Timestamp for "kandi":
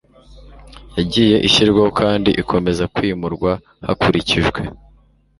1.99-2.29